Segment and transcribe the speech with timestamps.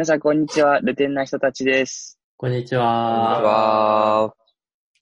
[0.00, 0.80] 皆さん、こんにちは。
[0.80, 2.18] ルテンな人たちです。
[2.38, 3.42] こんにちこんにちは。
[3.42, 4.34] は。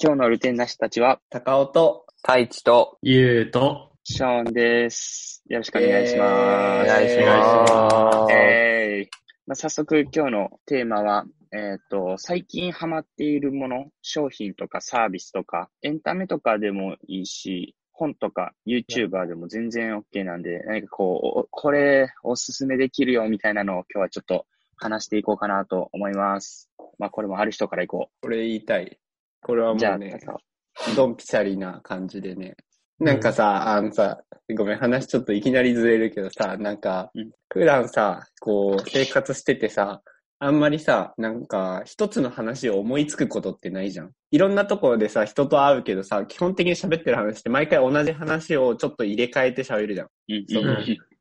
[0.03, 5.45] 今日のルテンな人たちは、高尾と太一とゆうと、ショーンです。
[5.47, 6.89] よろしくお願いしおます。
[6.89, 7.85] 願いしお願いしま。
[7.85, 9.09] ますえー
[9.47, 24.47] まあ、早速、今日のテーマは、えっ、と、最近ハマっているもの、商品とかサービスとか、エンタメとかでもいいし、本とか YouTuber でも全然 OK なんで、何かこう、おこれおすすめできるよみたいなのを今日はちょっと
[24.79, 26.71] 話していこうかなと思います。
[26.99, 28.99] まあ、これもある人からいここれ言いたい。
[29.43, 30.19] これはもうね、
[30.97, 32.57] ドンピシャリな感じでね。
[32.99, 34.19] なんかさ、あのさ、
[34.57, 40.03] ごめん、話ちょっといきなりずれるけどさ、なんかうん、普段さ、こう、生活しててさ、
[40.41, 44.13] あんまりさ、なんか、一つの話を思いつくことってないじゃん。
[44.31, 50.09] いろんなところでさ、人と会うけどさ、基本的に喋ってる話って毎回同じ話をちょっと入れ替えて喋るじゃん。
[50.29, 50.77] うんその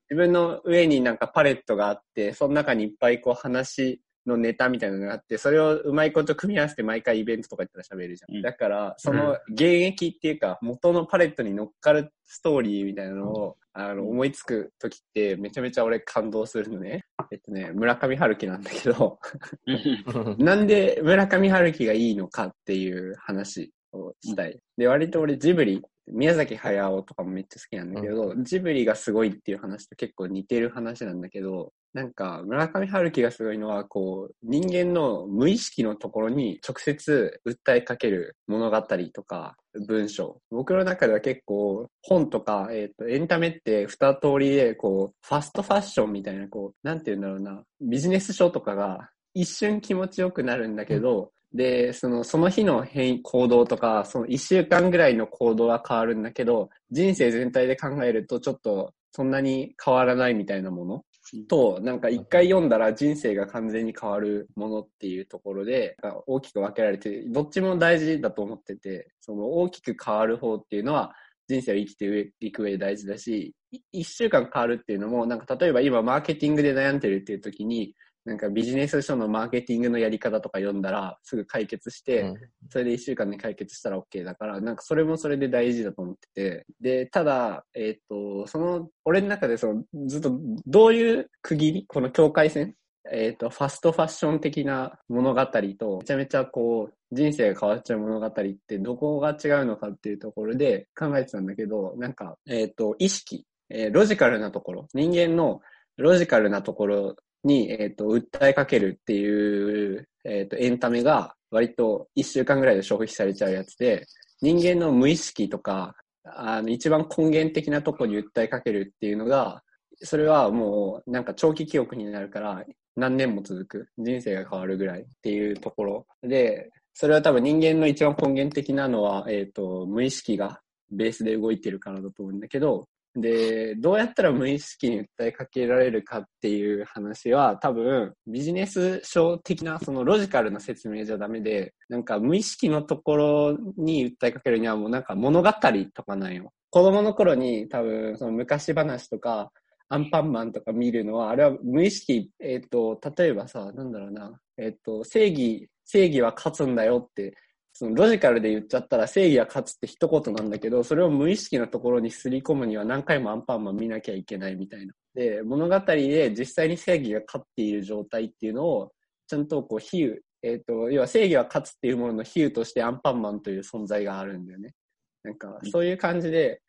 [0.09, 8.35] 自分の上になんかパレットがあって、その中にいっぱいこう話のネタみたいなのがあって、それをうまいこと組み合わせて毎回イベントとか言ったら喋るじゃん。
[8.35, 17.05] うんだから、その現役っていうか、元のパレットに乗っかるストーリーみたいなのを、あの、思いつくときってめちゃめちゃ俺感動するのね。
[17.31, 19.19] えっとね、村上春樹なんだけど、
[20.37, 24.59] なんで村上春樹がいいのかっていう話をしたい。
[24.77, 38.81] で、割と俺ジブリ、宮崎駿とかもめっちゃ好きなんだけど、ジブリがすごいっていう話と結構似てる話なんだけど、なんか村上春樹がすごいのは、こう、人間の無意識のところに直接訴えかける物語
[39.13, 39.55] とか
[39.87, 40.39] 文章。
[40.51, 61.05] 僕の中では結構本とか、えっ、と、エンタメって二通りで、こう、ファストファッションみたいな、こう、なんて言うんだろうな、ビジネス書とかが一瞬気持ちよくなるんだけど、で、その、その日の変行動とか、その一週間ぐらいの行動は変わるんだけど、人生全体で考えるとちょっとそんなに変わらないみたいなもの
[61.47, 71.13] と、なんか一回読んだら人生が完全に変わるものっていうところで、大きく分けられて、どっちも大事だと思ってて、その大きく変わる方っていうのは、
[71.47, 73.55] 人生を生きていく上で大事だし、
[73.91, 77.95] 一週間変わるっていうのも、なんか例えば今マーケティングで悩んでるっていう時に、
[78.27, 82.35] なんかビジネス書のマーケティングのやり方とか読んだらすぐ解決して、
[82.69, 86.65] それで一週間で解決したら OK だから、なんかそれもそれで大事だと思ってて。
[86.81, 92.75] で、ただ、えっ、と、その、俺の中でその、ずっとどういう区切りこの境界線
[93.09, 95.59] えっ、と、ファストファッション的な物語と、
[95.99, 98.31] めちゃめちゃこう、人生が変わっちゃう物語っ
[98.67, 105.61] てどこが違うのかっていうところで考えてたんだけど、なんか、えっ、と、意識、えーロジカルなところ、人間の
[105.97, 114.05] ロジカルなところに、えっ、と、訴えかけるっていう、えっ、と、エンタメが割と一週間ぐらいで消費されちゃうやつで、
[114.41, 119.63] 人間の無意識とか、あの、一番根源的なとこに訴えかけるっていうのが、
[120.03, 122.63] それはもう、なんか長期記憶になるから、
[122.95, 123.89] 何年も続く。
[123.97, 126.07] 人生が変わるぐらいっていうところ。
[126.21, 130.61] で、それは多分人間の一番根源的なのは、えっ、と、無意識が
[130.91, 132.87] ベースで動いてるからだと思うんだけど、
[133.19, 145.51] で、どうやったら無意識に訴えかけられるかっていう話は多分ビジネス書的なそのロジカルな説明じゃダメで、なんか無意識のところに訴えかけるにはもうなんか物語
[145.93, 146.51] とかなんよ。
[146.69, 149.51] 子供の頃に多分その昔話とか
[149.89, 157.33] アンパンマンとか見るのは、あれは無意識、えっ、と、例えばさ、なんだろうな、えっ、と、正義、正義は勝つんだよって
[157.77, 164.93] そのロジカルで言っちゃったら正義は勝つって一言なんだけど、それを無意識なところにすり込むには何回もアンパンマン見なきゃいけないみたいな。
[165.13, 168.91] で、物語で実際に正義が勝っている状態っていうのを、
[169.27, 174.73] ちゃんとこう比喩、えっ、と、要は正義は勝つっていうものの比喩としてアンパンマンという存在があるんだよね。
[175.21, 176.63] なんか、そういう感じで、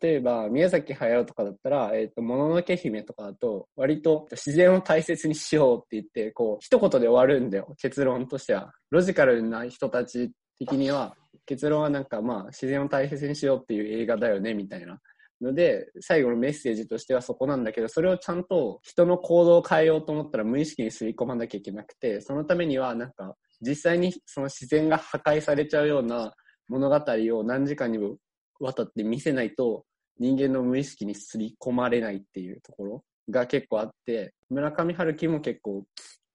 [0.00, 8.72] 例えば、宮崎駿とかだったら、えっ、と、もののけ姫とかだと、割と自然を大切にしようって言って、こう、一言で終わるんだよ、結論としては。
[8.90, 10.30] ロジカルな人たち
[10.66, 11.16] 的には、
[11.46, 15.00] 結論はなんかまあ、自然を大切にしようっていう映画だよね、みたいな。
[15.40, 26.32] ので、最後のメッセージとしてはそこなんだけど、それをちゃんと人の行動を変えようと思ったら無意識に吸い込まなきゃいけなくて、そのためにはなんか、実際にその自然が破壊されちゃうような
[26.68, 28.16] 物語を何時間にも
[28.60, 29.84] わたって見せないと、
[30.18, 35.84] 人間の無意識に刷り込まれないっていうところが結構あって、村上春樹も結構、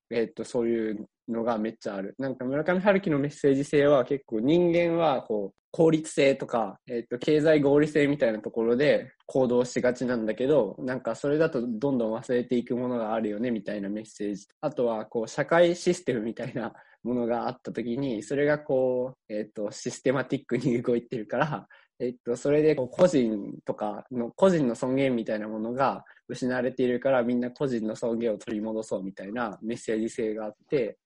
[0.10, 2.16] えっ、と、そういうのがめっちゃある。
[2.18, 14.48] なんか村上春樹のメッセージ性は結構人間はこう、効率性とか、えっ、と、経済合理性みたいなところで行動しがちなんだけど、なんかそれだとどんどん忘れていくものがあるよねみたいなメッセージ。
[14.62, 21.68] あとはこう、社会システムみたいな ものがあった時に、それがこう、えっ、と、システマティックに動いてるから、
[22.00, 30.98] えっと、それでこう個人とかの、個人の尊厳みたいなものが失われているからみんな個人の尊厳を取り戻そうみたいなメッセージ性があって、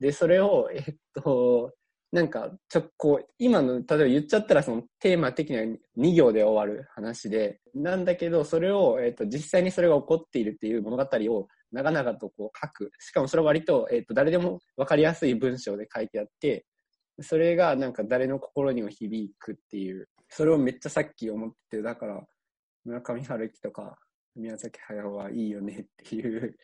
[0.00, 1.72] で、それを、えっと、
[2.12, 5.62] なんか、ちょ、こう、今の、例えば言っちゃったらそのテーマ的には
[5.96, 12.90] 2行で終わる話で、なんだけど、それを、えっと、実際にそれが起こっているっていう物語を長々とこう書く。
[12.98, 16.66] しかもそれは割と、えっと、誰でも分かりやすい文章で書いてあって、
[17.20, 22.26] それがなんか誰の心にも響くっていう、それをめっちゃさっき思ってて、だから、
[22.84, 23.98] 村上春樹とか
[24.34, 26.56] 宮崎駿はいいよねっていう、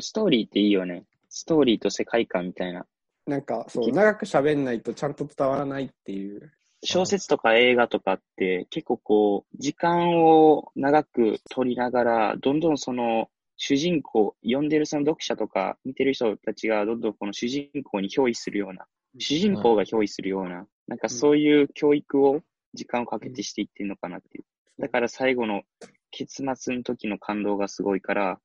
[0.00, 1.04] ストーリーっていいよね。
[1.30, 2.84] ストーリーと世界観みたいな。
[3.26, 6.52] なんかそう、長く喋んないとちゃんと伝わらないっていう。
[6.82, 18.86] 小説とか映画とかって結構こう、時間を長く取りながら、どんどんその主人公、読んでるその読者とか見てる人たちがどんどんこの主人公に憑依するような、
[19.18, 22.40] 主人公が憑依するような、なんかそういう教育を
[22.72, 24.44] 時間をかけてしていってるのかなっていう。
[24.78, 25.62] だから最後の
[26.10, 28.40] 結末の時の感動がすごいから、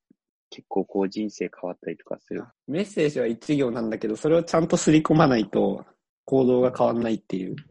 [0.50, 2.44] 結構こう人生変わったりとかする。
[2.68, 5.86] メッセージは一行なんだけど、それをちゃんと刷り込まないと
[6.26, 7.64] 行動が変わんないっていうと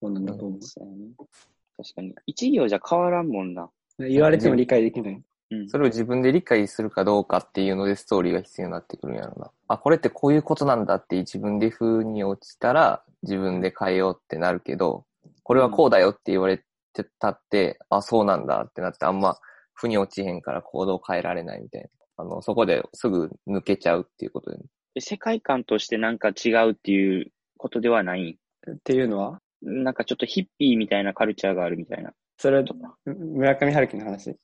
[0.00, 0.98] ころなんだと思そうやね
[1.76, 2.14] 確かに。
[2.26, 3.68] 一行じゃ変わらんもんな。
[3.98, 4.04] う。
[4.04, 5.22] 言われても理解できない。
[5.50, 5.68] うん。
[5.68, 9.50] それを自分で理解するかどうかっていうのでストーリーが必要になってくるんやろな。
[9.68, 15.04] あ、これってこういうことなんだって自分で風に落ちたら自分で変えようってなるけど、
[15.42, 16.58] これはこうだよって言われ
[16.92, 19.38] てたって、あ、そうなんだってなってあんま
[19.74, 21.88] 腑に落ちへんから行動変えられないみたいな。
[22.22, 24.58] あの、そこですぐ抜けちゃうっていうことで、
[24.94, 28.38] で世界観としてなんか違うっていうことではない
[28.70, 32.12] っていうのは、なんかちょっとヒッピーみたいなカルチャーがあるみたいな。
[32.38, 32.64] それは
[33.06, 34.36] 村上春樹の話？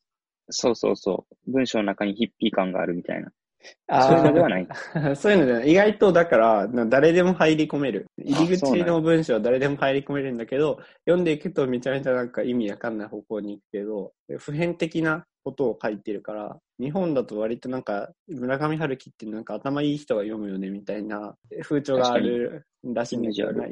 [0.51, 1.53] そうそうそう。
[1.53, 3.31] 文章の中にヒッピー感があるみたいな。
[3.91, 4.69] そういうのではない。
[5.17, 8.07] そういうのではない意外とだから、な誰でも入り込める。
[8.17, 23.65] 入り口の文章は誰でも入り込めるんだけど、読んでいくとめちゃめちゃなんか意味わかんない方向に行くけど、普遍的なことを書いてるから、日本だと割となんか村上春樹ってなんか頭いい人が読むよねみたいな風潮があるらしいんだけど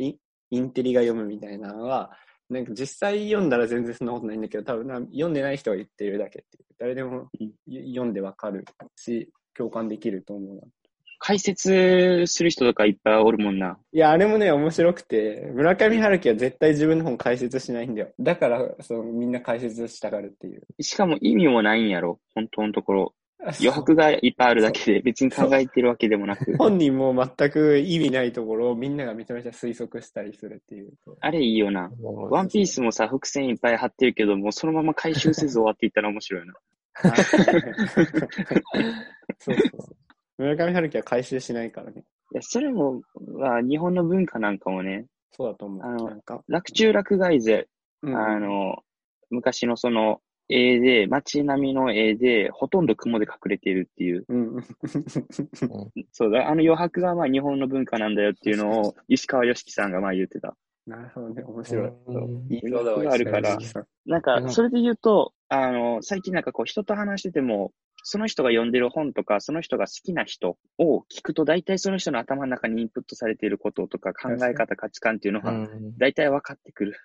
[0.50, 2.11] インテリが読むみたいなのは、
[2.49, 6.65] なんか実際読んだら全然そんなことないんだけど、多分な読んでない人が言ってるだけっていう。
[6.79, 7.29] 誰でも
[7.69, 8.65] 読んでわかる
[8.97, 10.62] し、共感できると思うな。
[11.19, 13.79] 解説する人とかいっぱいおるもんな。
[13.93, 18.08] いや、あれもね、面白くて、村上春樹は絶対自分の本解説しないんだよ。
[18.20, 20.62] だから、その、みんな解説したがるっていう。
[20.82, 22.20] しかも意味もないんやろ。
[22.35, 23.14] 本当のところ。
[23.61, 26.56] 余白がいっぱいあるだけで別に考えてるわけでもなく。
[26.56, 30.93] 本人も全く意味ないところをみんながめちゃめちゃ推測したりするっていう。
[31.20, 31.91] あれいいよな。
[32.02, 36.55] ワンピースもさ、伏線いっぱい貼ってるけど、もうそのまま回収せず終わっていったら面白いな。
[39.39, 39.97] そうそうそう。
[40.39, 42.05] 村上春樹は回収しないからね。
[42.33, 43.03] いや、それも、
[43.35, 45.83] は日本の文化なんかもね、そうだと思う。
[45.85, 47.69] あのなんか、楽中楽外勢、
[48.03, 48.83] うんあの、
[49.31, 54.25] 昔のその絵で、街並みの絵で、ほとんど雲で隠れているっていう。
[54.29, 54.65] うん。
[56.13, 60.57] そうだ、あの余白がまあ日本の文化なんだよっていうのを、 石川良樹さんがまあ言ってた。
[60.87, 61.89] なるほどね、面白い。
[62.07, 63.59] うんいいそうだあるから
[64.07, 67.73] なんか、それで言うと、あの、最近なんかこう人と話してても、
[68.09, 75.93] その人が読んでる本とか、その人が好きな人を聞くと、大体その人の頭の中にインプットされていることとか考え方、価値観っていうのうが、ん。
[75.99, 76.97] 大体分かってくる。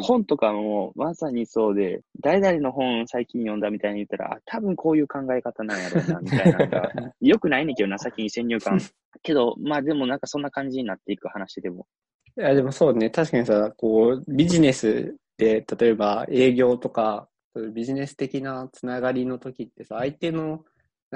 [0.00, 6.92] 本とかもまさにそうで、誰々の本最近読んだみたいに言ったら、あ、多分こういう考え方なんやろうな、みたいなのが。
[7.20, 8.80] よくないねんけどな、 先に先入観。
[9.22, 11.86] けど、まあでもなんかそんな感じになっていく話でも。
[12.38, 20.64] いや、でもそうね、確かにさ、こう、ビジネスで、例えば営業とか、そういうビジネス的なつながりの時ってさ、相手の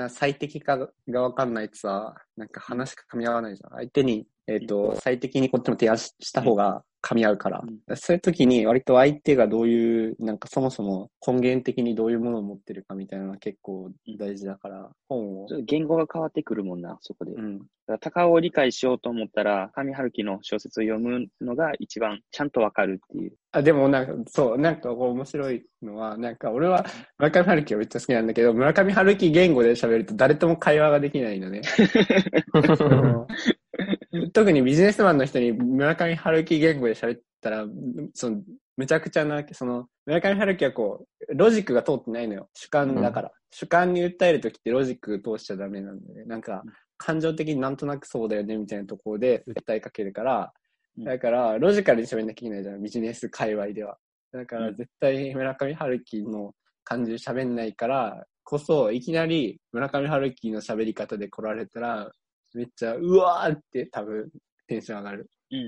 [0.08, 3.70] 最適化がわかんないとさ、なんか話が噛み合わないじゃん。
[3.72, 7.62] 相手に、えっ、と、最適にこっちも提案しした方が噛み合うから。
[7.88, 15.56] うそういう時に割と相手がどういう、なんかそもそも根源的にどういうものを持ってるかみたいなのが結構大事だから、本をちょ。
[15.56, 17.32] っと言語が変わってくるもんな、そこで。
[17.32, 17.58] うん。
[17.58, 23.32] だから高尾を理解しようと思ったら、上春樹の小説を読むのが一番ちゃんとわかるっていう。
[23.50, 26.86] あ、でもなんか、そう、なんか面白いのは、なんか俺は
[27.18, 31.62] 村上春樹がめっちゃ好きなんだけど、村上春樹言語で喋ると誰とも会話ができないのね。
[34.32, 37.66] 特にビジネスマンの人に村上春樹言語で喋ったら、
[38.14, 38.42] その、
[38.76, 42.48] むちゃくちゃな、その、村上春樹はこう、ロジックが通ってないのよ。
[42.54, 43.32] 主観だから。
[43.50, 46.24] 主観に訴えるときってロジック通しちゃダメなんだよね。
[46.24, 46.62] なんか、
[46.96, 50.52] 感情的になんとなくそうだよねみたいなところで訴えかけるから、
[50.96, 53.96] うんだから、ロジカルに喋んなきゃいけないじゃん、ビジネス界隈では。
[54.30, 62.10] だから、絶対村上春樹の感じで喋んないから、こそ、いきなり村上春樹の喋り方で来られたら、
[62.54, 64.30] めっちゃ、うわーって多分、
[64.66, 65.28] テンション上がる。
[65.50, 65.64] うんう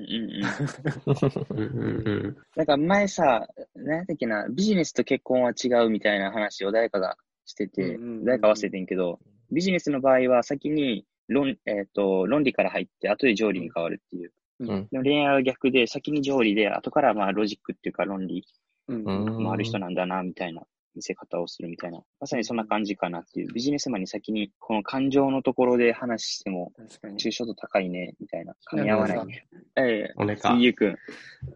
[1.56, 2.36] んうん。
[2.56, 9.18] なんか前さ、何やったっけな、ビジネスと結婚は違うみたいな話を誰かがしてて、誰か忘れてんけど、
[9.52, 14.32] ビジネスの場合は先に論,、えっと論理から入って、後で条理に変わるっていう。
[14.60, 18.46] うんでも恋愛は逆で、先に条理で、後からまあロジックっていうか論理
[18.88, 20.62] もある人なんだな、みたいな
[20.94, 22.00] 見せ方をするみたいな。
[22.20, 23.52] まさにそんな感じかなっていう。
[23.52, 27.18] ビジネスマンに先にこの感情のところで話しても、確かに。
[27.18, 28.54] 抽象度高いね、みたいな。
[28.70, 29.46] 噛み合わないね。
[29.76, 30.56] ええ俺か。
[30.58, 30.96] ゆうくん。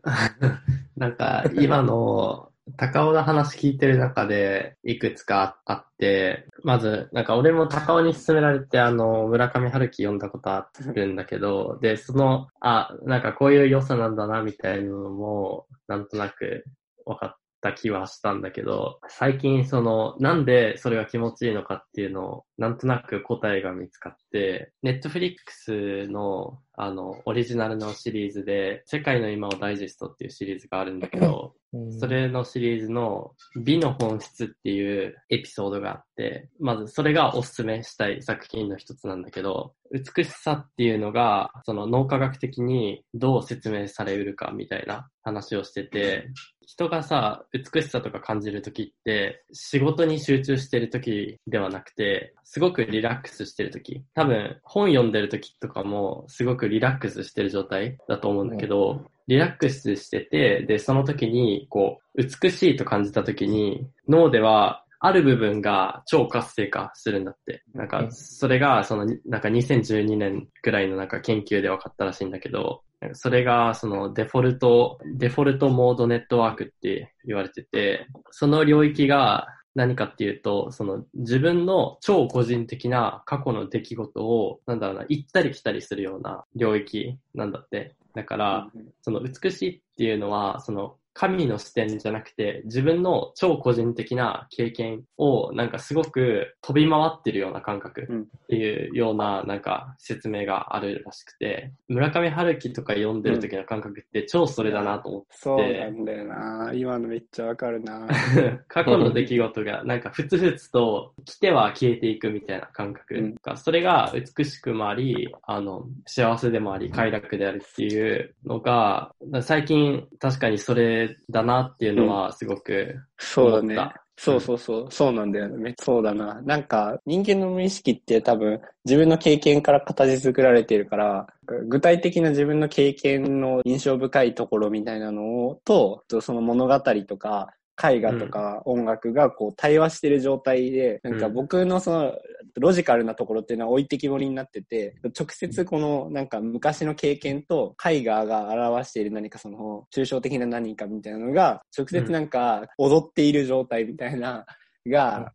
[0.97, 16.64] なんか、今の、高尾の話聞いてる中で、いくつかあって、まず、なんか俺も高尾に勧められて、あの、村上春樹読んだことあるんだけど、で、その、あ、なんかこういう良さなんだな、みたいなのも、なんとなく
[17.07, 31.55] 分かった気はしたんだけど、最近その、なんでそれが気持ちいいのかっていうのを、なんとなく答えが見つかって、ネットフリックスの、あの、オリジナルのシリーズで、世界の今をダイジェストっていうシリーズがあるんだけど、
[32.00, 46.29] それのシリーズの美の本質っていうエピソードがあって、まずそれがおすすめしたい作品の一つなんだけど、美しさっていうのが、その脳科学的にどう説明されうるかみたいな話をしてて、
[46.67, 54.02] 人がさ、美しさとか感じるときって、仕事に集中してるときではなくて、すごくリラックスしてるとき。
[54.14, 67.62] 多分、本読んでるときとかも、すごくリラックスしてる状態だと思うんだけど、リラックスしてて、で、その時に、こう、美しいと感じた時に、脳では、ある部分が超活性化するんだって。
[67.75, 72.81] なんか、それが、その、なんか2012年くらいのなんか研究で分かったらしいんだけど、
[73.12, 87.94] それが、そのデフォルト、デフォルトモードネットワークって言われてて、その領域が何かっていうと、その自分の超個人的な過去の出来事を、なんだろうな、行ったり来たりするような領域なんだって。
[88.12, 88.70] だから、
[89.02, 106.72] その美しいっていうのは、その神の視点じゃなくて、自分の超個人的な経験をなんかすごく飛び回ってるような感覚うんっていうようななんか説明があるらしくて、村上春樹とか読んでる時の感覚って超それだなと思って、そうなんだよな。
[106.72, 108.06] 今のめっちゃわかるな。
[108.68, 123.77] 過去の出来事がなんかふつふつと来ては消えていくみたいな感覚うんが、それが美しくもあり、あの、幸せでもあり、快楽であるっていうのが、最近確かにそれだなっていうのはすごくそうだね。
[124.21, 124.87] そうそうそう。
[124.91, 125.57] そうなんだよね。
[125.57, 126.43] めそうだな。
[126.43, 131.29] なんか、人間の無意識って多分、自分の経験から形作られているから、
[131.69, 142.14] 具体的な自分の経験の印象深いところみたいなのを、と、とその物語とか、絵画とか音楽がこう対話してる状態で、なんか僕のその
[142.56, 154.44] ロジカルなところっていうのは置いてきぼりになってて、直接このなんか昔の経験と絵画が表している何かその抽象的な何かみたいなのが、直接なんか踊っている状態みたいな
[154.87, 155.32] が、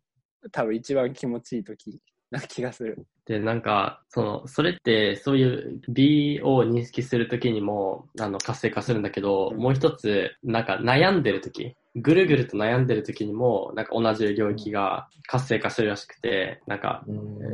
[0.52, 3.06] 多分一番気持ちいい時な気がする。
[3.26, 9.58] で、なんか、その、それって、そういう美を認識するときにも、あの、活性化するんだけど、うん。
[9.58, 17.04] もう一つ、なんか悩んでるとき、ぐるぐると悩んでるときにも、なんか同じ領域が活性化するらしくて、なんか、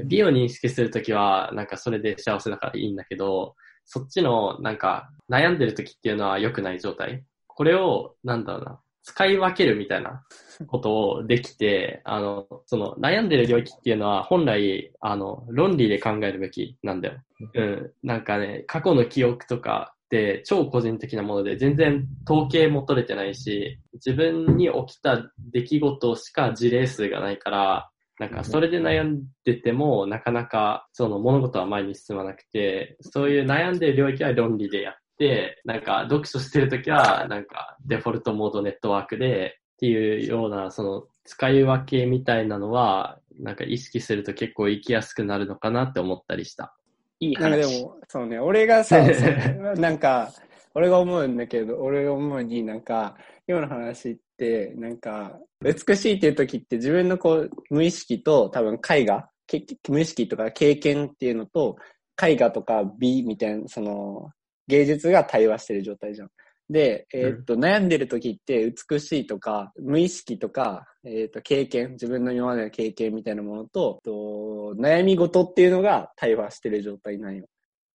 [0.06, 3.54] 美を認識するときは、なんかそれで幸せだからいいんだけど、
[3.84, 7.24] そっちの、なんか、悩んでるときっていうのは良くない状態。
[7.46, 10.22] これを、なんだろうな、使い分けるみたいな
[10.66, 17.20] ことをできて、あの、その悩んでる領域っていうのは本来、あの、論理で考えるべきなんだよ。
[17.54, 17.92] うん。
[18.02, 46.74] なんかね、過去の記憶とかって超個人的なもので全然統計も取れてないし、自分に起きた出来事しか事例数がないから、なんかそれで悩んでてもなかなかその物事は前に進まなくて、そういう悩んでる領域は論理でやって、なんか読書してるときはなんかデフォルトモードネットワークでっていうようなその使い分けみたいなのはなんか意識すると結構生きやすくなるのかなって思ったりした。
[47.20, 47.82] いいなんかで話。
[47.82, 48.98] も、そうね、俺がさ、
[49.76, 50.32] なんか、
[50.74, 61.76] 俺が思うんだけど、俺が思うになんか、今の話って、なんか、美しいっていう時って自分のこう、無意識と多分絵画、け無意識とか経験っていうのと、
[62.22, 64.30] 絵画とか美みたいな、その、
[64.68, 66.30] 芸術が対話してる状態じゃん。
[66.70, 77.46] で、えーっと、悩んでる時って美しいとか、無意識とか、えーっと、経験、自分の今までの経験みたいなものと、と悩み事っていうのが対話してる状態なんよ。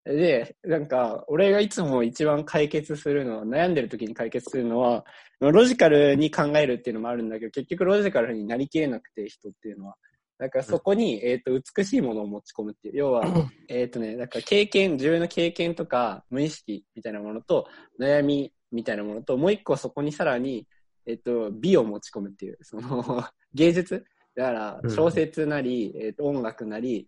[0.05, 5.03] で、なんか、俺がいつも一番解決するのは、悩んでる時に解決するのは、
[5.39, 9.95] ロジカルに考えるっていうのもあるんだけど、結局ロジカルになりきれなくて、人っていうのは。
[10.37, 12.97] だからそこに、えっ、と、美しいものを持ち込むっていう。
[12.97, 13.23] 要は、
[13.69, 17.67] えっとね、だから経験、自分の経験とか、無意識みたいなものと、
[17.99, 20.67] 悩みみたいなものと、もう一個そこにさらに、
[21.05, 24.05] えっ、と、美を持ち込むっていう、その、 芸術？
[24.35, 27.07] だから、小説なり、えっ、と、音楽なり、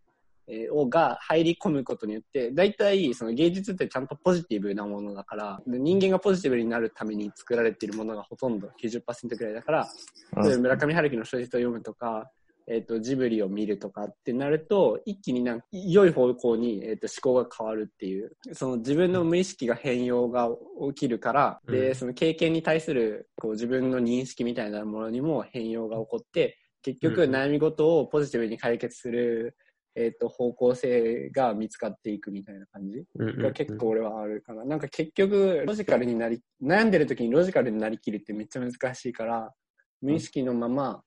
[0.50, 9.90] えーをが入り込むことによって、大体その芸術ってちゃんとポジティブなものだから、で人間がポジティブになるために作られているものがほとんど90%くらいだから、
[10.34, 12.32] 村上春樹の小説を読むとか、
[12.70, 20.50] えっ、と、ジブリを見るとかってなると、一気になんか良い方向に、えっと思考が変わるっていう、その自分の無意識が変容が
[20.90, 21.74] 起きるから、うん。
[21.74, 29.56] で、その経験に対するこう自分の認識みたいなものにも変容が起こって、結局うん悩み事をポジティブに解決する、
[29.96, 34.66] えっ、と、方向性が見つかっていくみたいな感じが結構俺はあるかな。
[34.66, 39.54] なんか結局、ロジカルになり、悩んでる時にロジカルになりきるってめっちゃ難しいから、
[40.02, 41.02] 無意識のまま、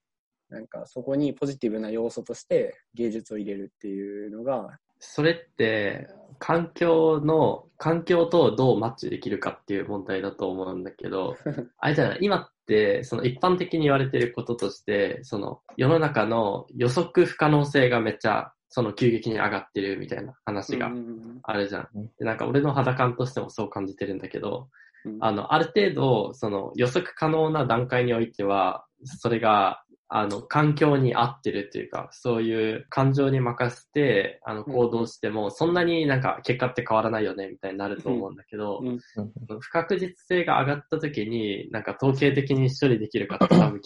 [0.50, 11.36] なんかそこにポジティブな要素として芸術を入れるっていうのが、それって、環境の、環境とどうマッチできるかっていう問題だと思うんだけど、
[11.78, 22.10] あれじゃない、今って、その一般的に言われてることとして、その世の中の予測不可能性がめっちゃ、その急激に上がってるみたいな話がうんあるじゃんうん。
[22.18, 24.68] でなんか俺の肌感としてもそう感じてるんだけど、
[25.04, 38.98] うんあの、ある程度、その予測可能な段階においては、それが、あの、環境に合ってるっていうか、そういう感情に任せて、あの、行動しても、そんなになんか結果って変わらないよね、みたいになると思うんだけど、うん。
[39.60, 43.80] 不確実性が上がった時に、なんか統計的に処理できるかって 多分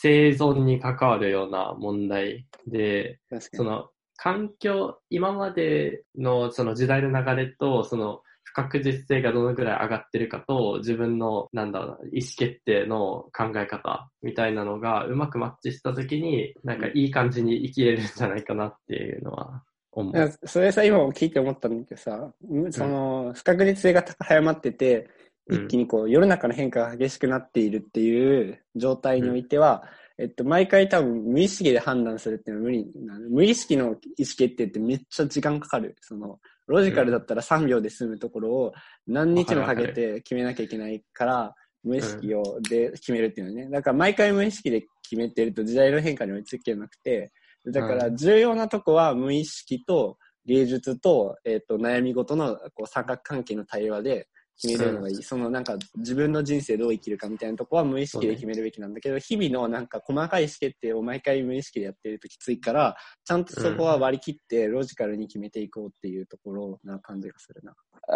[0.00, 8.25] 生存に関わるような問題で、その環境、今までのその時代の流れと、その不
[8.56, 20.32] 確実性がどのくらい上がってるかと、自分の、なんだろうな、意思決定の考え方みたいなのがうまくマッチしたときに、なんかいい感じに生きれるんじゃないかなっていうのは思う。
[20.46, 22.32] それさ、今も聞いて思ったんだけどさ、
[22.70, 25.06] その、不確実性が早まってて、うん
[25.48, 29.84] 一気にこう、世の中の変化が激しくなっているっていう状態においては、
[30.18, 33.30] えっと、毎回多分無意識で判断するっていうのは無理なの。
[33.30, 35.94] 無意識の意思決定ってめっちゃ時間かかる。
[36.00, 38.72] その、ロジカルだったら3秒で済むところを
[39.06, 43.70] 何日もかけて決めなきゃいけないから、無意識をで決めるっていうのね。
[43.70, 47.32] だから毎回無意識で決めてると時代の変化に追いつけなくて、
[47.66, 54.28] だから重要なとこは無意識と芸術と、えっ、と、悩み事のこう三角関係の対話で
[54.60, 55.22] 決めれるのがいい。
[55.22, 67.74] そのなんか自分の人生どう生きるかみたいなとこは無意識で決めるべきなんだけど、日々のなんか細かい意思決定を毎回無意識でやってるときついから、ちゃんとそこは割り切ってロジカルに決めていこうっていうところな感じがするな。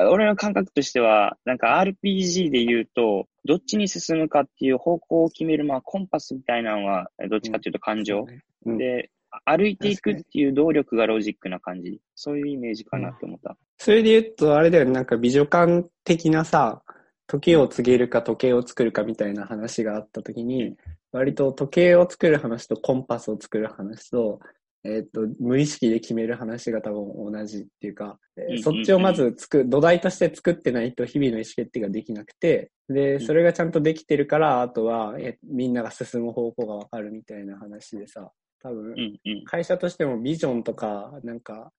[0.08, 8.26] 俺の感覚としては、なんか RPG で言うと、どっちに進むかっていう方向を決める、まあコンパスみたいなのは、どっちかっていうと感情。
[8.66, 9.10] うんで、
[9.44, 12.00] 歩いていくっていう動力がロジックな感じ？
[12.14, 13.56] そういうイメージかなって思った。
[13.78, 16.82] それで言うと、あれだよね、なんか美女館的なさ、
[17.26, 20.76] 時を告げるか時計を作るかみたいな話があったときに、
[21.12, 24.40] 割と時計を作る話とコンパスを作る話と、
[24.82, 28.62] えっ、と、無意識で決める話が多分同じっていうか、えーうんうんうん。
[28.62, 33.20] そっちをまずつく、土台として作ってないと日々の意思決定ができなくて、で、ん。
[33.20, 39.44] それがちゃんとできてるから、あとは、えみんなが進む方向がわかるみたいな話でさ、多分、うんうん。
[39.44, 41.72] 会社としてもビジョンとか、なんか、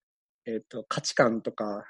[0.45, 1.85] えっ、と、価値観とか、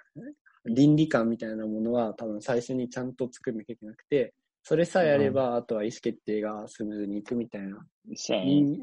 [0.66, 7.86] 倫理観みたいなものは多分最初にちゃんと作んなきゃいけなくて、それさえあれば、あとは意思決定がスムーズにいくみたいな。
[8.14, 8.78] 人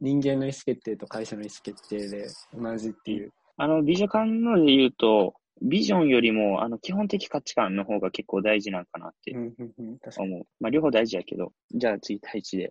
[0.00, 3.32] 人間の意思決定と会社の意思決定で同じっていう。
[3.56, 9.98] あの、美女館ので言うと、ビジョンよりも、あの、基本的価値観の方が結構大事なんかなってうんうんうん、
[10.38, 10.46] う。
[10.58, 11.52] まあ、両方大事やけど。
[11.70, 12.70] じゃあ次、第一で。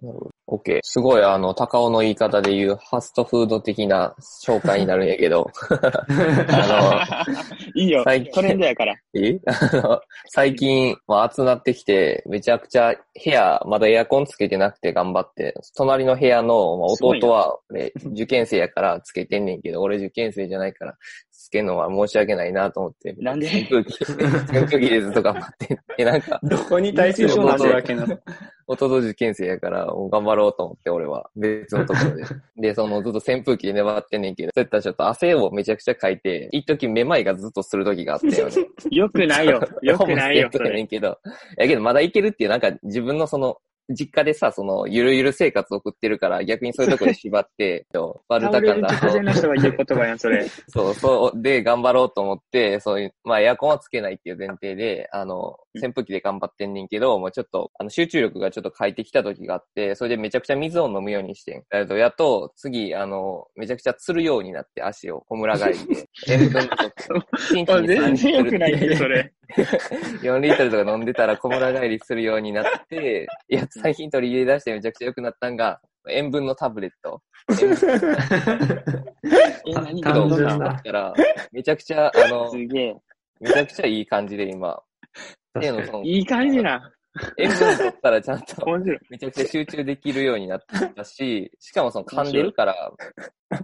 [0.49, 0.79] OK。
[0.81, 5.49] すごい、あの、高尾の言い方で言う、ファストフード的な紹介になるんやけど、
[6.49, 7.25] あ
[7.75, 8.31] いいよ最近。
[8.33, 8.95] トレンドやから。
[9.13, 9.39] え？
[9.45, 20.95] あの、最近、まあ、暑なってきて、めちゃくちゃ部屋、まだエアコンつけてなくて頑張って、隣の部屋の、まあ、弟は、ね、受験生やからつけてんねんけど、俺受験生じゃないから、
[21.39, 23.13] つけるのは申し訳ないなと思って。
[23.13, 23.47] なんで？
[23.47, 25.79] 扇風機、扇風機でずっと頑張って。
[25.97, 28.19] で、なんか、どこに対する申し訳なの？
[28.67, 31.29] 弟受験生やから、頑張ろうと思って、俺は。
[31.35, 32.23] 別のところで。
[32.69, 38.53] で、そのずっと扇風機で粘ってんねんけど、そういったらちょっと汗をめちゃくちゃかいて、一時めまいがずっとする時があったよね。
[38.91, 39.61] よくないよ。
[39.81, 40.83] よくないよ、そほぼスケートやねれ。
[40.83, 41.17] んけど。
[41.57, 43.57] やけど、まだいけるっていう、なんか自分のその、
[43.89, 47.87] 実家でさ、その、ゆるゆる生活を送ってるから、逆にそういうとこで縛って、
[48.27, 50.47] バルタカンだ直前の人が言う言葉やん、それ。
[50.69, 61.63] そう、そう、で、頑張ろうと思って、そういう、まあ、エアコンはつけないっていう前提で、あの、うん扇風機で頑張ってんねんけど、もうちょっと、あの、集中力がちょっと変えてきた時があって、それでめちゃくちゃ水を飲むようにしてん。
[61.71, 66.09] えっと、やっと、次、あの、めちゃくちゃ釣るようになって、足を、小村帰りで。
[66.27, 66.93] 塩分不足。
[67.53, 69.33] 一日に3全然良くないね、それ。
[70.21, 77.21] 4リットルとか飲んでたら小村帰りするようになって、 いや、最近取り入れ出してめちゃくちゃ良くなったんが、塩分のタブレット。
[79.73, 81.13] 何けど、単純だだったら、
[81.51, 82.95] めちゃくちゃ、あのす、げえ。
[83.39, 84.81] めちゃくちゃいい感じで今。
[86.03, 86.91] いい感じな。
[87.37, 88.65] 塩分取ったらちゃんと。
[89.09, 90.61] めちゃくちゃ集中できるようになっ
[90.95, 92.93] たし、しかもその噛んでるから、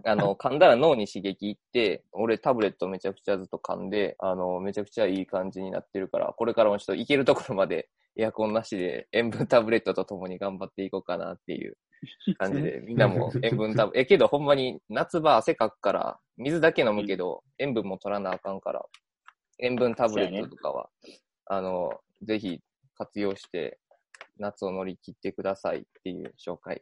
[0.04, 11.78] あの、噛んだら脳に刺激いって、俺タブレットめちゃくちゃずっと噛んで、あの、めちゃくちゃいい感じになってるから、これからもちょっと行けるところまでエアコンなしで塩分タブレットと共に頑張っていこうかなっていう
[12.38, 18.84] 感じで、 みんなも塩分タブ、 え、けどほんまに夏場汗かくから、水だけ飲むけど、塩分も取らなあかんから、
[19.60, 20.90] 塩分タブレットとかは、
[21.46, 21.92] あの、
[22.24, 22.62] ぜひ
[22.98, 23.80] 活用して、
[24.38, 26.82] 夏を乗り切ってくださいっていう紹介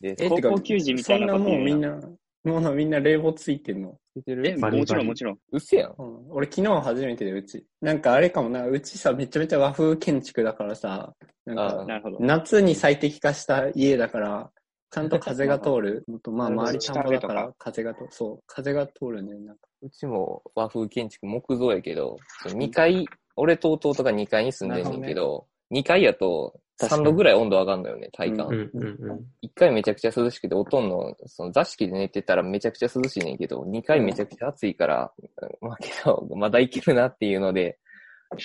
[0.00, 0.28] です。
[0.28, 1.90] 高校球児みたいなそんなもうみんな。
[1.90, 2.08] な、
[2.44, 3.98] もうみんな冷房ついてんの？
[4.16, 5.38] 聞いてえ、るバリバリもちろんもちろん。
[5.52, 5.94] うっせやん。
[5.98, 7.66] うん、俺昨日初めてでうち。
[7.80, 12.18] なんかあれかもな、うちさ、めちゃめちゃ和風建築だからさ、なんあかなるほど。
[12.20, 14.50] 夏に最適化した家だから、
[14.90, 16.04] ちゃんと風が通る？
[16.22, 18.06] とまあ周り田んぼだか下ら風が通る。
[18.10, 19.34] そう、風が通るね。
[19.40, 28.46] なんかうちも和風建築木造やけど、2階、俺と弟が2階に住んでんねんけど、2階やと3度ぐらい温度上がるのよね、体感。
[28.46, 29.26] うんうんうん。
[29.42, 35.12] 1階めちゃくちゃ涼しくて、おとんのその座敷で寝てたらめちゃくちゃ涼しいねんけど、2階めちゃくちゃ暑いから、
[35.60, 37.78] まあけど、まだいけるなっていうので、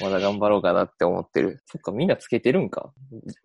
[0.01, 1.61] まだ頑張ろうかなって思ってる。
[1.65, 2.93] そっか、みんなつけてるんか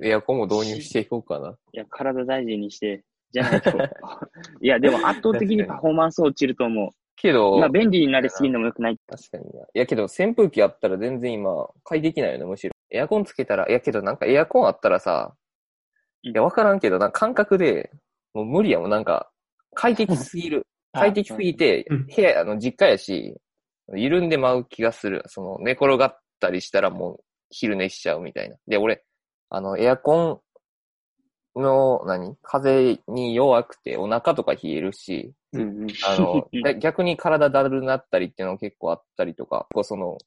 [0.03, 1.57] エアコンも導入していこうかな。
[1.73, 3.71] いや、体大事にして、じゃないと。
[4.61, 7.59] いや、でも圧倒的にパフォーマンス落ちると思けど、う。
[7.59, 8.97] まあ、便利になりすぎるのも良くない。
[9.07, 9.65] 確かにな。
[9.65, 12.73] いやけど、扇風機あったら全然今、快適なんよね、むしろ。
[12.91, 15.35] エアコンつけたら、いやけどなんかエアコンあったらさ、
[16.23, 17.91] いや、わからんけど、なんか感覚で、
[18.35, 19.31] もう無理やもん、なんか、
[19.75, 20.67] 快適すぎる。
[20.93, 23.37] 快適すぎてうん、部屋、あの、実家やし、
[23.95, 25.23] 緩んでまう気がする。
[25.27, 27.21] その、寝転がったりしたらもう、
[27.51, 28.57] 昼寝しちゃうみたいな。
[28.67, 29.05] で、俺、
[29.51, 30.43] あの、エアコ
[31.57, 32.37] ンの、何？
[32.43, 35.87] 風に弱くて、お腹とか冷えるし、うんうん。
[36.07, 40.19] あの、 で逆に体だるなったりっていうの結構あったりとか、こうその、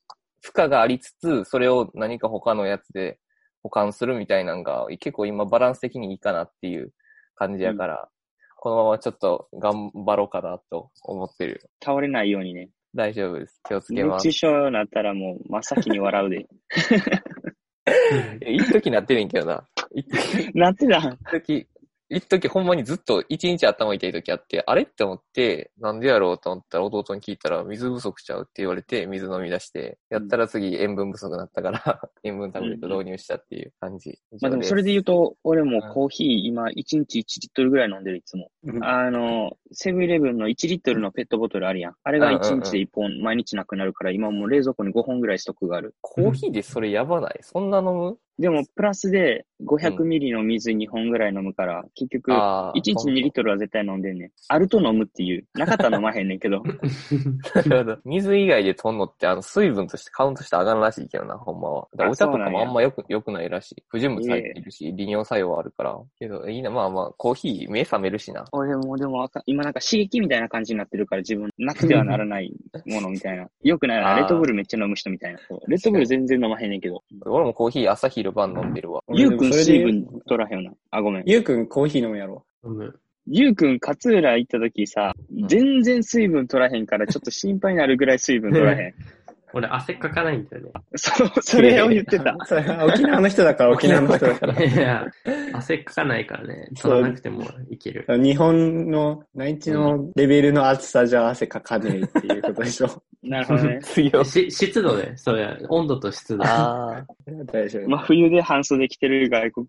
[0.41, 3.19] 負荷がありつつ、それを何か他のやつで
[3.61, 6.91] 保管するみたいなのが、結構今バランス的にいいかなっていう
[7.35, 8.09] 感じやから、
[8.57, 11.69] このままちょっと頑張ろうかなと思ってる。
[11.83, 12.69] 倒れないようにね。
[12.93, 13.61] 大丈夫です。
[13.67, 14.47] 気をつけます熱中。
[14.47, 16.47] 症になったらもう真っ先に笑うで。
[18.41, 19.67] え一時なってるんけどな。
[20.53, 21.67] なってた一時、
[22.13, 34.19] 一時ほんまにずっと一日頭痛い時あって、あれって思って、なんでやろうと思ったら弟に聞いたら、水不足ちゃうって言われて、水飲み出して、やったら次塩分不足になったから、 塩分タブレット導入したっていう感じ。
[34.41, 38.51] まあでもそれで言うと、俺もコーヒー今1日1リットルぐらい飲んでるいつも。
[38.65, 41.95] うんあの、セブンイレブンの1リットルのペットボトルあるやん。
[42.03, 45.95] あれが1日で1本毎日なくなるから、今もう冷蔵庫に5本ぐらいストックがある。
[46.01, 47.39] コーヒーでそれやばない？
[47.41, 48.17] そんな飲む？
[48.39, 54.31] でも、プラスで500ミリの水2本ぐらい飲むから、結局、1あー日2リットルは絶対飲んでんねん。
[54.47, 55.45] あると飲むっていう。
[55.53, 56.61] なかったら飲まへんねんけど。
[57.55, 57.97] なるほど。
[58.05, 61.87] 水以外で取んのって、あの、水分としてカウントして上がるらしいけどな、ほんまは。
[61.95, 63.83] だお茶とかもあんまよく、良くないらしい。
[63.87, 65.97] 不純物入ってるし、利尿作用あるから。
[66.17, 68.45] けど、いいな、まあまあ、コーヒー目覚めるしな。
[68.51, 72.53] 俺もでも今なんか刺激みたいな感じになってるから自分なくてはならない
[72.85, 73.47] ものみたいな。
[73.63, 74.15] よくないな。
[74.15, 75.39] レッドブルめっちゃ飲む人みたいな。
[75.67, 77.03] レッドブル全然飲まへんねんけど。
[77.25, 79.03] 俺もコーヒー朝昼晩飲んでるわ。
[79.13, 80.75] ゆうくん水分取らへんよな。
[80.91, 81.23] あ、ごめん。
[81.25, 82.45] ゆうくんコーヒー飲むやろ。
[82.63, 85.13] 飲むゆうくん勝浦行った時さ、
[85.47, 88.93] 全然水分取らへんからちょっと心配になるぐらい水分取らへん。
[89.53, 90.71] 俺汗かかないんだよね。
[90.95, 92.35] そう、それを言ってた。
[92.45, 94.63] それは沖縄の人だから 沖縄の人だから。
[94.63, 95.05] いや、
[95.53, 96.69] 汗かかないからね。
[96.79, 98.05] 取らなくてもいける。
[98.07, 103.03] 日本の内地のレベルの暑さじゃ汗かかねえっていうことでしょ。
[103.23, 103.79] なるほどね。
[103.83, 106.43] 強し湿度で、それ、温度と湿度。
[106.43, 107.05] ああ。
[107.45, 107.89] 大丈夫。
[107.89, 109.67] 真冬で半袖着てる外国、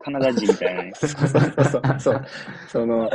[0.00, 0.92] カナダ人みたいなね。
[0.94, 2.24] そうそうそうそう。
[2.68, 3.10] その、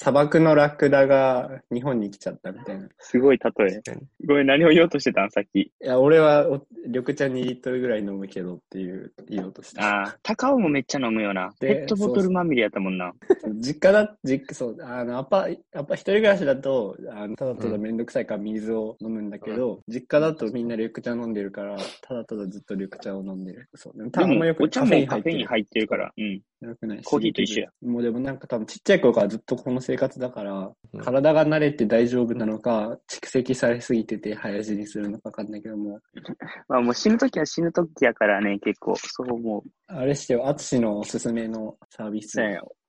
[0.00, 2.86] 砂漠のラクダが日本に来ちゃったみたいな。
[2.86, 3.82] いすごい例え。
[4.24, 5.30] ごめん、何を言おうとしてたん？
[5.32, 5.72] さっき。
[5.80, 9.82] や、俺はお緑茶2リットルぐらい飲むけどっていう言おうとしてた。
[9.82, 11.52] ああ、高尾もめっちゃ飲むよな。
[11.58, 13.12] でペットボトルまみれやったもんな。
[13.56, 23.68] 実家だ、実家、そう、あの、アパ、アパ一人暮らしだと、あの、ただただめんどくさいから水を飲むんだけど、実家だとみんな緑茶飲んでるから、ただただずっと緑茶を飲んでる。
[23.74, 23.98] そう。
[23.98, 26.12] でもでもあんまよ、くお茶もカフェイン入ってるから。
[26.16, 26.40] うん。
[26.60, 27.68] よくないしコーヒーと一緒や。
[27.82, 36.00] もうでもなんか多分ちっちゃい頃からずっとこの生活だから、うん体が慣れて大丈夫なのか、蓄積されすぎてて早死にするのかわかんないけども、
[36.68, 39.62] まあもう死ぬときは死ぬときやからね、結構、そう思う。
[39.86, 42.38] あれしてよ、アツシのおすすめのサービス。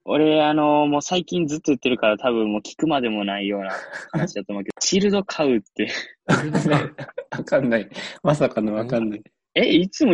[0.05, 3.71] 俺、あのもう最近ずっと言ってるから多分もう聞くまでもないような
[4.11, 5.89] 話だと思うけど、チルド買うって。
[7.37, 7.89] わかんない。
[8.23, 9.23] まさかのわかんない。
[9.55, 10.13] え、いつも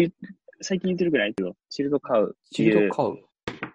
[0.62, 2.66] 最近言ってるくらいけど、チルド買うチ。
[2.66, 3.18] ルド買う？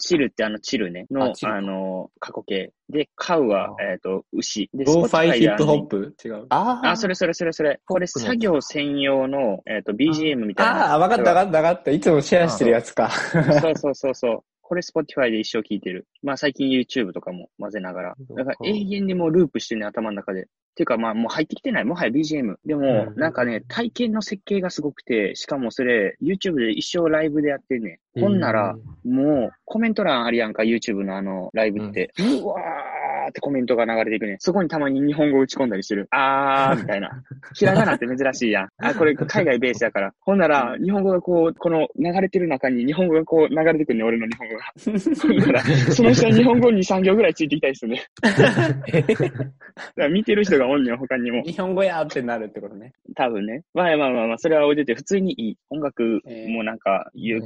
[0.01, 1.07] チルってあのチルね。
[1.11, 2.73] の、あチルあの過去形。
[2.89, 4.69] で、買うは、あえっ、と、牛。
[4.75, 6.15] で、ローファイヒップホッでプ？
[6.25, 6.47] 違う。
[6.49, 7.81] ああそれそれそれそれ。
[7.87, 10.87] これ作業専用の、えっ、と、BGM みたいな。
[10.91, 11.91] ああ、わかったわかったわかった。
[11.93, 13.11] いつもシェアしてるやつか。
[13.11, 14.45] そうそうそうそう。
[14.63, 16.07] これ Spotify で一生聞いてる。
[16.23, 18.15] まあ最近 YouTube とかも混ぜながら。
[18.37, 20.47] だから永遠にもうループしてるね、頭の中で。
[20.81, 21.85] っていうかまあもう入ってきてない。
[21.85, 22.57] もはや BGM。
[22.65, 28.01] でもう、んなんかね、体験の設計がすごくて、しかもそれ YouTube で一生ライブでやってんね。
[28.19, 32.13] ほんなら、もうコメント欄あるやんか、YouTube のあのライブって。
[32.19, 34.37] うわーってコメントが流れていくね。
[34.41, 36.09] そこにたまに日本語打ち込んだりしてる。
[36.11, 37.11] あーみたいな。
[37.55, 38.69] ひらがなって珍しいやん。
[38.79, 40.13] あ、これ海外ベースやから。
[40.21, 44.65] ほんなら、日本語がこう、この流れてる中に日本語がこう流れてくるね、俺の日本語が。
[45.23, 48.03] ほんなら、その下に日本語に3行ぐらいついてきたりするね。
[48.23, 48.75] だか
[49.97, 51.43] ら見てる人がおんねん、他にも。
[51.43, 52.93] 日本語やってなるってことね。
[53.15, 53.65] 多分ね。
[53.75, 55.57] まあまあまあまあ、それは置いてて、普通にいい。
[55.71, 57.41] 音楽えーもなんか、ゆっ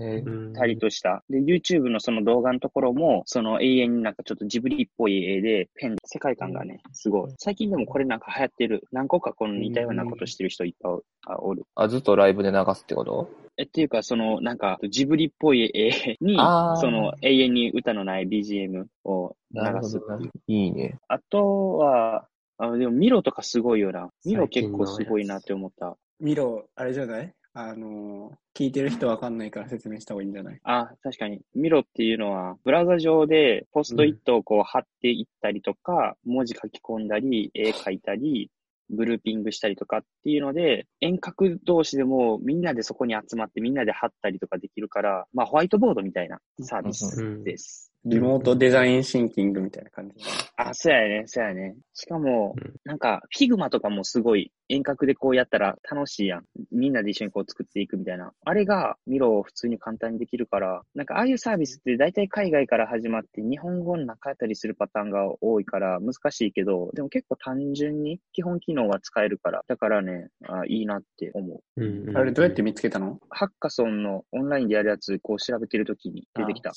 [0.55, 1.25] たりとした。
[1.31, 7.35] で、YouTube のその動画のところも、その永遠になんかちょっとジブリっぽい絵で、ペン、世界観がね、すごい。
[7.39, 8.85] 最近でもこれなんか流行ってる。
[8.93, 11.65] 何個かこの似たようなことしてる人いっぱいおあおる。
[11.75, 13.29] あ、ずっとライブで流すってこと？
[13.57, 20.31] え、っていうか、その、なんか、ジブリっぽい絵にその、永遠に歌のない BGM を流すっていう。
[20.49, 20.99] いいね。
[21.07, 22.27] あとは、
[22.59, 24.11] あの、でもミロとかすごいよな。
[24.25, 25.97] ミロ結構すごいなって思った。
[26.21, 27.35] ミロ、あれじゃない？
[27.57, 30.61] あのー、聞いてる人わかんないから説明した方がいいんじゃない？
[30.65, 31.41] あ、確かに。
[31.55, 38.51] ミロっていうのは、ブラウザ上でポストイットをこう貼っていったりとか、文字書き込んだり、絵描いたり、
[38.91, 47.94] グルーピングしたりとかっていうので、遠隔同士でもみんなでそこに集まってみんなで貼ったりとかできるから、まあホワイトボードみたいなサービスです。
[48.05, 50.15] リモートデザインシンキングみたいな感じ。
[50.57, 51.75] あ、そうやね、そうやね。
[51.95, 56.45] しかもうん、なんか、 Figma とかもすごい遠隔でこうやったら楽しいやん。
[56.71, 58.33] みんなで一緒にこう作っていくみたいな。
[58.45, 71.83] あれが Miro を普通に簡単にできるから、なんかああいうサービスって大体海外から始まって日本語の中やったりするパターンが多いから難しいけど、でも結構単純に基本機能は使えるから、だからね、あいいなって思う。
[71.83, 73.19] うんうんあれどうやって見つけたの？
[73.29, 76.73] ハッカソンのオンラインでやるやつ、こう調べてるときに出てきた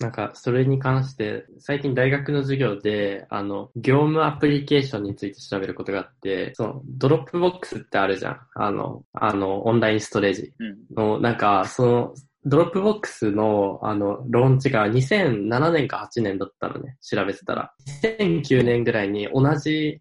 [0.00, 8.40] なんか、それに関して、最近大学の授業で、あの、業務アプリケーションについて調べることがあって、その、 Dropboxってあるじゃん。
[8.54, 10.94] あの、あの、オンラインストレージうん。
[10.96, 17.72] の、なんか、その、ドロップボックスの、あの、ローンチが2007年か8年だったのね、調べてたら。
[18.04, 20.00] 2009年ぐらいに同じ、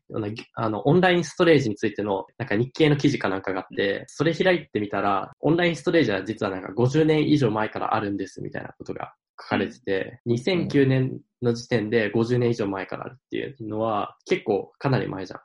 [0.54, 15.40] あの、オンラインストレージについての、なんか日経の記事かなんかがあって、それ開いてみたら、オンラインストレージは実はなんか50年以上前からあるんですみたいなことが書かれてて、2009年の時点で50年以上前からあるっていうのは結構かなり前じゃん。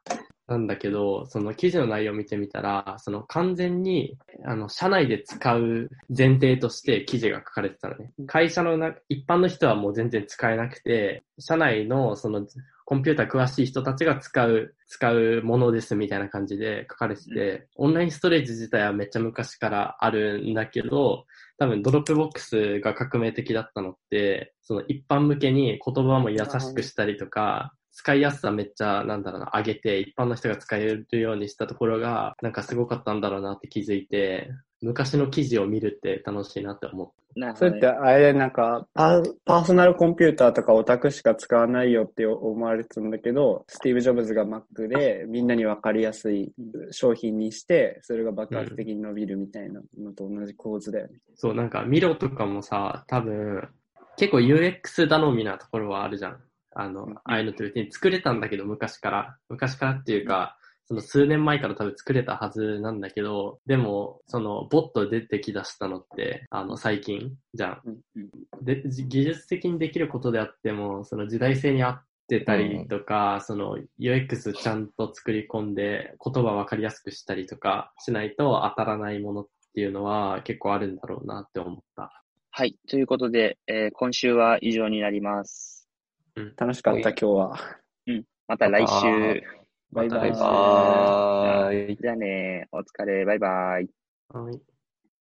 [0.49, 8.13] なんだけど、その記事の内容を見てみたら、その完全に、あの、社内で使う前提として記事が書かれてたのね。
[8.27, 12.47] 会社のな、一般の人はもう全然使えなくて、社内のその、
[12.85, 21.25] コンピューター詳しい人たちが使う、使うものですみたいな感じで書かれてて、オンラインストレージ自体はめっちゃ昔からあるんだけど、
[21.63, 34.51] 多分 Dropbox が革命的だったのって、その一般向けに言葉も優しくしたりとか、使いやすさめっちゃ、なんだろうな、上げて、一般の人が使えるようにしたところが、なんかすごかったんだろうなって気づいて、
[34.83, 46.53] 昔の記事を見るって楽しいなって思っなるほどねそれって、あれなんかパー、パーソナルコンピューターとかオタクしか使わないよって思われてたんだけど、スティーブ・ジョブズが Mac でみんなにわかりやすい
[46.91, 51.15] 商品にして、それが爆発的に伸びるみたいなのと同じ構図だよね。
[51.35, 53.69] そう、なんかミロとかもさ、多分、
[54.17, 56.41] 結構 UX 頼みなところはあるじゃん。
[56.75, 59.37] あの、ああいうのって別に作れたんだけど、昔から。
[59.49, 60.57] 昔からっていうか、
[60.93, 67.81] その数年前から多分作れたはずなんだけど、でも、その、ボット出てきだしたのって、あの、最近じゃん。
[67.87, 68.31] うんうん
[68.63, 82.23] で、じ技術的にできることであっても、その時代性に合ってたりとか、その UX ちゃんと作り込んで言葉分かりやすくしたりとかしないと当たらないものっていうのは結構あるんだろうなって思った。
[82.51, 82.77] はい。
[82.89, 85.89] ということで、えー今週は以上になります。
[86.57, 87.59] 楽しかった、今日は。
[88.47, 89.62] また来週。
[89.93, 91.97] バイバイバイバーイ。
[92.01, 93.89] じゃあね、お疲れ、バイバイ。
[94.29, 94.72] はい